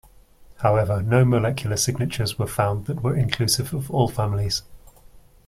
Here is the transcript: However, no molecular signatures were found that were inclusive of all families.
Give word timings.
However, 0.63 1.03
no 1.03 1.23
molecular 1.23 1.77
signatures 1.77 2.39
were 2.39 2.47
found 2.47 2.87
that 2.87 3.03
were 3.03 3.15
inclusive 3.15 3.71
of 3.71 3.91
all 3.91 4.07
families. 4.09 4.63